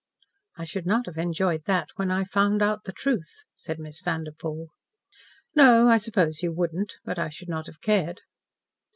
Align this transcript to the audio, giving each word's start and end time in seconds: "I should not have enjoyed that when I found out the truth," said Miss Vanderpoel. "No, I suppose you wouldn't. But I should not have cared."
"I 0.57 0.63
should 0.65 0.87
not 0.87 1.05
have 1.05 1.19
enjoyed 1.19 1.65
that 1.65 1.89
when 1.95 2.09
I 2.09 2.23
found 2.23 2.63
out 2.63 2.85
the 2.85 2.91
truth," 2.91 3.43
said 3.55 3.77
Miss 3.79 4.01
Vanderpoel. 4.01 4.69
"No, 5.55 5.89
I 5.89 5.99
suppose 5.99 6.41
you 6.41 6.51
wouldn't. 6.51 6.95
But 7.05 7.19
I 7.19 7.29
should 7.29 7.49
not 7.49 7.67
have 7.67 7.81
cared." 7.81 8.21